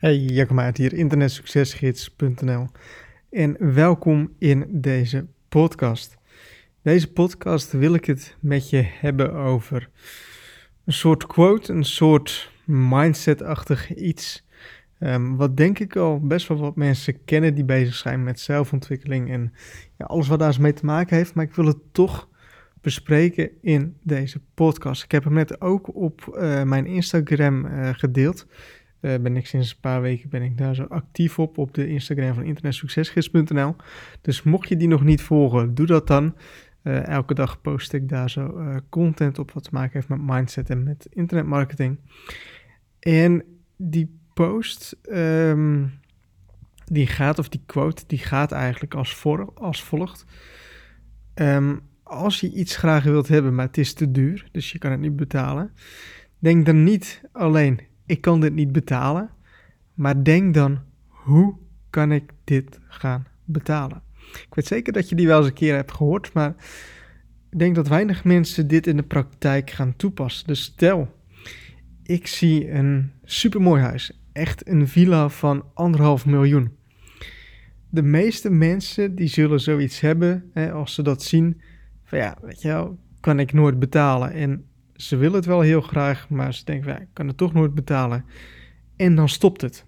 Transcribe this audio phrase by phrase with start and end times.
[0.00, 2.66] Hey, Jacob hier, internetsuccesgids.nl
[3.30, 6.16] en welkom in deze podcast.
[6.82, 9.90] Deze podcast wil ik het met je hebben over
[10.84, 14.46] een soort quote, een soort mindset-achtig iets.
[15.00, 19.30] Um, wat denk ik al best wel wat mensen kennen die bezig zijn met zelfontwikkeling
[19.30, 19.52] en
[19.98, 21.34] ja, alles wat daar mee te maken heeft.
[21.34, 22.28] Maar ik wil het toch
[22.80, 25.02] bespreken in deze podcast.
[25.02, 28.46] Ik heb hem net ook op uh, mijn Instagram uh, gedeeld.
[29.00, 31.88] Uh, ben ik sinds een paar weken ben ik daar zo actief op op de
[31.88, 33.76] Instagram van internetsuccesgids.nl.
[34.20, 36.34] Dus mocht je die nog niet volgen, doe dat dan.
[36.82, 40.22] Uh, elke dag post ik daar zo uh, content op wat te maken heeft met
[40.22, 41.98] mindset en met internetmarketing.
[43.00, 43.44] En
[43.76, 45.92] die post, um,
[46.84, 50.24] die gaat, of die quote, die gaat eigenlijk als, voor, als volgt.
[51.34, 54.90] Um, als je iets graag wilt hebben, maar het is te duur, dus je kan
[54.90, 55.72] het niet betalen,
[56.38, 59.30] denk dan niet alleen ik kan dit niet betalen.
[59.94, 61.56] Maar denk dan, hoe
[61.90, 64.02] kan ik dit gaan betalen?
[64.32, 66.54] Ik weet zeker dat je die wel eens een keer hebt gehoord, maar
[67.50, 70.46] ik denk dat weinig mensen dit in de praktijk gaan toepassen.
[70.46, 71.08] Dus stel,
[72.02, 76.76] ik zie een supermooi huis, echt een villa van anderhalf miljoen.
[77.88, 81.60] De meeste mensen die zullen zoiets hebben, hè, als ze dat zien,
[82.04, 84.32] van ja, weet je wel, kan ik nooit betalen.
[84.32, 84.64] En
[85.00, 88.24] ze willen het wel heel graag, maar ze denken, ik kan het toch nooit betalen.
[88.96, 89.84] En dan stopt het.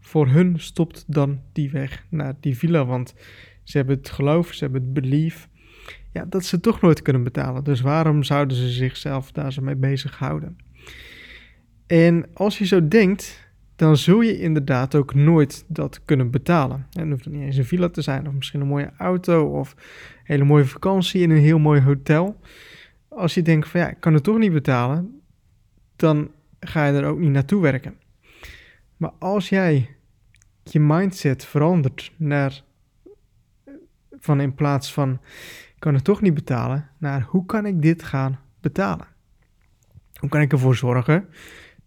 [0.00, 3.14] Voor hun stopt dan die weg naar die villa, want
[3.62, 5.48] ze hebben het geloof, ze hebben het belief,
[6.12, 7.64] ja, dat ze het toch nooit kunnen betalen.
[7.64, 10.56] Dus waarom zouden ze zichzelf daar zo mee bezighouden?
[11.86, 16.86] En als je zo denkt, dan zul je inderdaad ook nooit dat kunnen betalen.
[16.92, 20.22] En hoeft niet eens een villa te zijn, of misschien een mooie auto, of een
[20.22, 22.40] hele mooie vakantie in een heel mooi hotel
[23.14, 25.20] als je denkt van ja, ik kan het toch niet betalen,
[25.96, 27.98] dan ga je er ook niet naartoe werken.
[28.96, 29.96] Maar als jij
[30.62, 32.62] je mindset verandert naar
[34.18, 35.12] van in plaats van
[35.74, 39.06] ik kan het toch niet betalen, naar hoe kan ik dit gaan betalen?
[40.14, 41.28] Hoe kan ik ervoor zorgen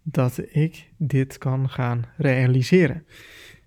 [0.02, 3.04] dat ik dit kan gaan realiseren?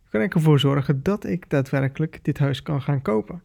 [0.02, 3.42] Hoe kan ik ervoor zorgen dat ik daadwerkelijk dit huis kan gaan kopen?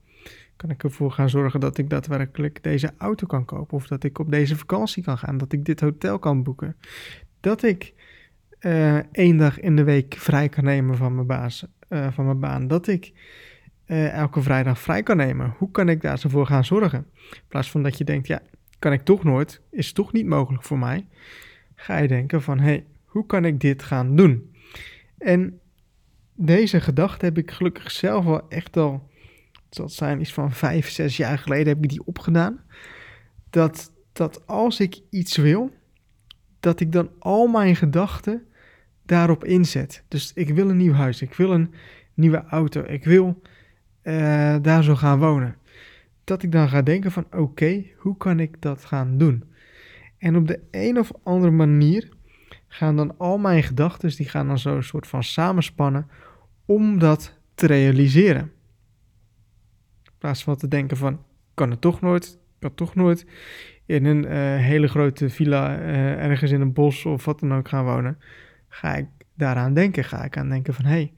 [0.57, 3.77] Kan ik ervoor gaan zorgen dat ik daadwerkelijk deze auto kan kopen.
[3.77, 5.39] Of dat ik op deze vakantie kan gaan.
[5.39, 6.77] Dat ik dit hotel kan boeken.
[7.41, 7.95] Dat ik
[8.61, 12.41] uh, één dag in de week vrij kan nemen van mijn, baas, uh, van mijn
[12.41, 12.69] baan.
[12.69, 13.13] Dat ik
[13.87, 15.55] uh, elke vrijdag vrij kan nemen.
[15.59, 17.07] Hoe kan ik daar zo voor gaan zorgen?
[17.31, 18.43] In plaats van dat je denkt, ja,
[18.79, 19.61] kan ik toch nooit.
[19.71, 21.07] Is toch niet mogelijk voor mij.
[21.75, 24.55] Ga je denken van, hé, hey, hoe kan ik dit gaan doen?
[25.19, 25.61] En
[26.35, 29.09] deze gedachte heb ik gelukkig zelf wel echt al
[29.69, 32.61] dat zijn iets van vijf, zes jaar geleden heb ik die opgedaan.
[33.51, 35.71] Dat, dat als ik iets wil,
[36.61, 38.47] dat ik dan al mijn gedachten
[39.03, 40.05] daarop inzet.
[40.09, 41.75] Dus ik wil een nieuw huis, ik wil een
[42.15, 43.43] nieuwe auto, ik wil
[44.03, 45.57] uh, daar zo gaan wonen.
[46.25, 49.45] Dat ik dan ga denken van oké, hoe kan ik dat gaan doen?
[50.19, 52.09] En op de een of andere manier
[52.69, 56.09] gaan dan al mijn gedachten, die gaan dan zo een soort van samenspannen
[56.65, 58.53] om dat te realiseren
[60.27, 61.21] plaats van te denken van,
[61.55, 63.27] kan het toch nooit, kan toch nooit
[63.85, 67.69] in een uh, hele grote villa uh, ergens in een bos of wat dan ook
[67.69, 68.19] gaan wonen,
[68.69, 70.05] ga ik daaraan denken.
[70.05, 71.13] Ga ik aan denken van, hé, hey,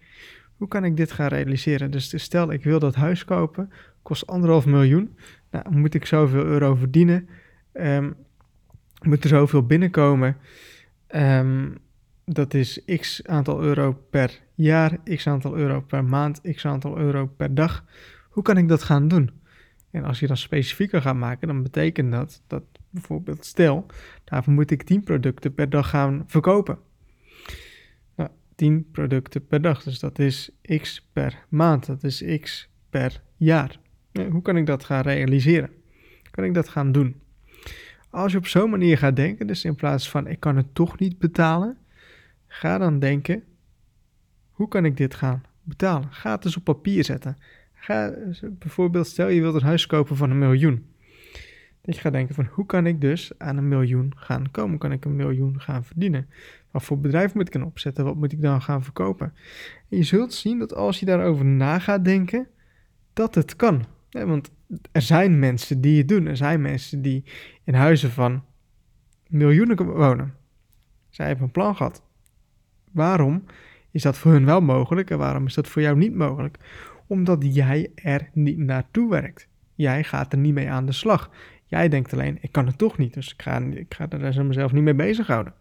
[0.56, 1.90] hoe kan ik dit gaan realiseren?
[1.90, 3.70] Dus stel, ik wil dat huis kopen,
[4.02, 5.16] kost anderhalf miljoen.
[5.50, 7.28] Nou, moet ik zoveel euro verdienen?
[7.72, 8.14] Um,
[9.02, 10.36] moet er zoveel binnenkomen?
[11.14, 11.78] Um,
[12.24, 17.26] dat is x aantal euro per jaar, x aantal euro per maand, x aantal euro
[17.26, 17.84] per dag.
[18.28, 19.30] Hoe kan ik dat gaan doen?
[19.90, 23.86] En als je dan specifieker gaat maken, dan betekent dat dat bijvoorbeeld, stel,
[24.24, 26.78] daarvoor moet ik 10 producten per dag gaan verkopen.
[28.16, 30.50] Nou, 10 producten per dag, dus dat is
[30.80, 33.78] x per maand, dat is x per jaar.
[34.30, 35.70] hoe kan ik dat gaan realiseren?
[36.30, 37.20] Kan ik dat gaan doen?
[38.10, 40.98] Als je op zo'n manier gaat denken, dus in plaats van ik kan het toch
[40.98, 41.78] niet betalen,
[42.46, 43.42] ga dan denken,
[44.50, 46.12] hoe kan ik dit gaan betalen?
[46.12, 47.36] Ga het eens op papier zetten.
[47.80, 48.14] Ga
[48.58, 50.86] bijvoorbeeld, stel je wilt een huis kopen van een miljoen.
[51.80, 54.78] Dat je gaat denken van hoe kan ik dus aan een miljoen gaan komen?
[54.78, 56.28] Kan ik een miljoen gaan verdienen?
[56.70, 58.04] Wat voor bedrijf moet ik dan opzetten?
[58.04, 59.32] Wat moet ik dan gaan verkopen?
[59.88, 62.48] En je zult zien dat als je daarover na gaat denken,
[63.12, 63.84] dat het kan.
[64.10, 64.50] want
[64.92, 66.26] er zijn mensen die het doen.
[66.26, 67.24] Er zijn mensen die
[67.64, 68.44] in huizen van
[69.26, 70.34] miljoenen wonen.
[71.10, 72.02] Zij hebben een plan gehad.
[72.92, 73.44] Waarom
[73.90, 76.58] is dat voor hun wel mogelijk en waarom is dat voor jou niet mogelijk?
[77.08, 79.48] Omdat jij er niet naartoe werkt.
[79.74, 81.30] Jij gaat er niet mee aan de slag.
[81.64, 84.72] Jij denkt alleen, ik kan het toch niet, dus ik ga, ik ga er mezelf
[84.72, 85.54] niet mee bezighouden.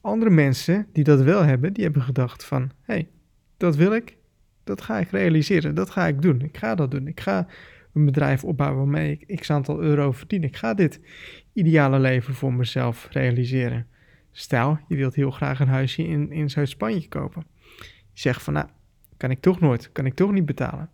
[0.00, 3.08] Andere mensen die dat wel hebben, die hebben gedacht van, hé, hey,
[3.56, 4.16] dat wil ik,
[4.64, 6.40] dat ga ik realiseren, dat ga ik doen.
[6.40, 7.06] Ik ga dat doen.
[7.06, 7.46] Ik ga
[7.94, 10.42] een bedrijf opbouwen waarmee ik x aantal euro verdien.
[10.42, 11.00] Ik ga dit
[11.52, 13.86] ideale leven voor mezelf realiseren.
[14.32, 17.46] Stel, je wilt heel graag een huisje in, in Zuid-Spanje kopen.
[18.12, 18.66] Je zegt van, nou,
[19.22, 20.90] kan ik toch nooit, kan ik toch niet betalen.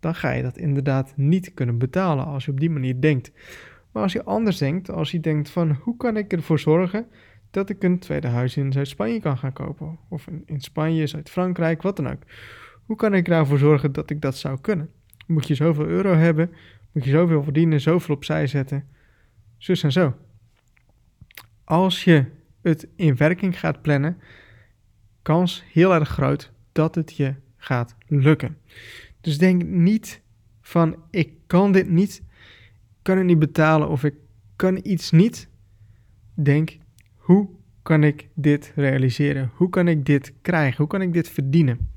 [0.00, 3.32] Dan ga je dat inderdaad niet kunnen betalen als je op die manier denkt.
[3.92, 7.06] Maar als je anders denkt, als je denkt van, hoe kan ik ervoor zorgen
[7.50, 9.98] dat ik een tweede huis in Zuid-Spanje kan gaan kopen?
[10.08, 12.22] Of in, Spanje, Zuid-Frankrijk, wat dan ook.
[12.86, 14.90] Hoe kan ik ervoor zorgen dat ik dat zou kunnen?
[15.26, 16.50] Moet je zoveel euro hebben?
[16.92, 18.84] Moet je zoveel verdienen, zoveel opzij zetten?
[19.56, 20.14] Zus en zo.
[21.64, 22.24] Als je
[22.62, 24.18] het in werking gaat plannen,
[25.22, 27.34] kans heel erg groot dat het je
[27.68, 28.58] gaat lukken.
[29.20, 30.22] Dus denk niet
[30.60, 32.22] van ik kan dit niet,
[33.02, 34.14] kan het niet betalen of ik
[34.56, 35.48] kan iets niet.
[36.34, 36.78] Denk
[37.16, 37.48] hoe
[37.82, 39.50] kan ik dit realiseren?
[39.54, 40.76] Hoe kan ik dit krijgen?
[40.76, 41.90] Hoe kan ik dit verdienen?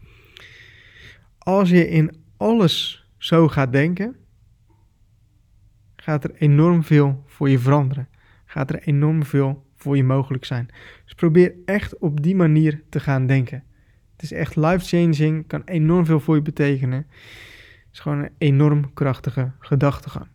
[1.38, 4.16] Als je in alles zo gaat denken,
[5.96, 8.08] gaat er enorm veel voor je veranderen.
[8.46, 10.70] Gaat er enorm veel voor je mogelijk zijn.
[11.04, 13.64] Dus probeer echt op die manier te gaan denken.
[14.22, 16.98] Het is echt life-changing, kan enorm veel voor je betekenen.
[16.98, 20.26] Het is gewoon een enorm krachtige gedachtegang.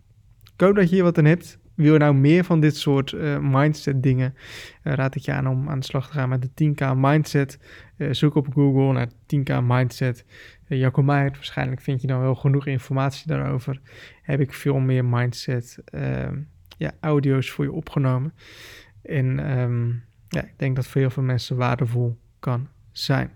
[0.55, 1.59] Ik hoop dat je hier wat aan hebt.
[1.75, 4.35] Wil je nou meer van dit soort uh, mindset dingen?
[4.85, 7.59] Uh, raad ik je aan om aan de slag te gaan met de 10k mindset.
[7.97, 10.25] Uh, zoek op Google naar 10k mindset.
[10.69, 13.81] Uh, waarschijnlijk vind je dan wel genoeg informatie daarover.
[14.23, 16.39] Heb ik veel meer mindset ehm,
[16.77, 18.35] ja, audio's voor je opgenomen.
[19.03, 23.31] En um, ja, ik denk dat voor heel veel mensen waardevol kan zijn.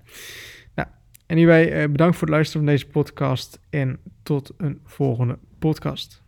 [0.74, 0.88] Nou,
[1.26, 6.22] anyway, bedankt voor het luisteren van deze podcast en tot een volgende podcast.